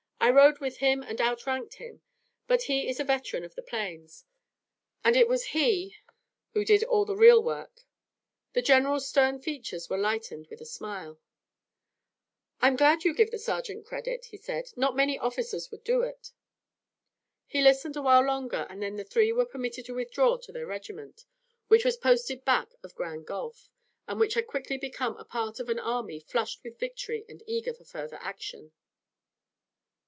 I 0.23 0.29
rode 0.29 0.59
with 0.59 0.77
him 0.77 1.01
and 1.01 1.19
outranked 1.19 1.73
him, 1.73 2.03
but 2.47 2.63
he 2.63 2.87
is 2.87 2.99
a 2.99 3.03
veteran 3.03 3.43
of 3.43 3.55
the 3.55 3.63
plains, 3.63 4.23
and 5.03 5.15
it 5.15 5.27
was 5.27 5.45
he 5.47 5.97
who 6.53 6.63
did 6.63 6.81
the 6.81 7.15
real 7.17 7.41
work." 7.43 7.81
The 8.53 8.61
general's 8.61 9.07
stern 9.09 9.39
features 9.41 9.89
were 9.89 9.97
lightened 9.97 10.47
by 10.47 10.57
a 10.61 10.65
smile. 10.65 11.19
"I'm 12.61 12.75
glad 12.75 13.03
you 13.03 13.15
give 13.15 13.31
the 13.31 13.39
sergeant 13.39 13.85
credit," 13.87 14.25
he 14.25 14.37
said. 14.37 14.71
"Not 14.77 14.95
many 14.95 15.17
officers 15.17 15.71
would 15.71 15.83
do 15.83 16.01
it." 16.03 16.31
He 17.47 17.61
listened 17.61 17.97
a 17.97 18.01
while 18.03 18.23
longer 18.23 18.67
and 18.69 18.83
then 18.83 18.97
the 18.97 19.03
three 19.03 19.33
were 19.33 19.47
permitted 19.47 19.85
to 19.87 19.95
withdraw 19.95 20.37
to 20.37 20.51
their 20.51 20.67
regiment, 20.67 21.25
which 21.67 21.83
was 21.83 21.97
posted 21.97 22.45
back 22.45 22.69
of 22.83 22.95
Grand 22.95 23.25
Gulf, 23.25 23.71
and 24.07 24.19
which 24.19 24.35
had 24.35 24.45
quickly 24.47 24.77
become 24.77 25.17
a 25.17 25.25
part 25.25 25.59
of 25.59 25.67
an 25.67 25.79
army 25.79 26.19
flushed 26.19 26.63
with 26.63 26.79
victory 26.79 27.25
and 27.27 27.41
eager 27.47 27.73
for 27.73 27.85
further 27.85 28.17
action. 28.21 28.71